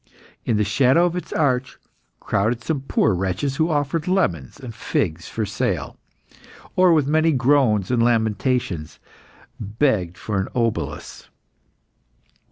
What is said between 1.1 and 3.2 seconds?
its arch, crowded some poor